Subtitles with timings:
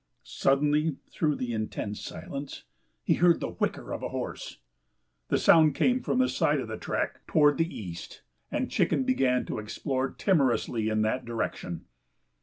[0.23, 2.63] Suddenly through the intense silence,
[3.03, 4.57] he heard the whicker of a horse.
[5.27, 9.45] The sound came from the side of the track toward the east, and Chicken began
[9.45, 11.85] to explore timorously in that direction.